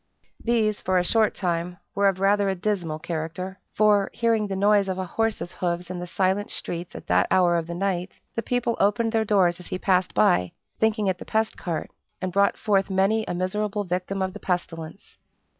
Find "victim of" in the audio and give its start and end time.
13.83-14.33